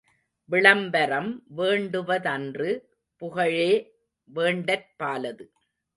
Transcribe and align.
விளம்பரம் 0.49 1.43
வேண்டுவதன்று 1.47 2.69
புகழே 3.15 3.71
வேண்டற்பாலது. 4.35 5.45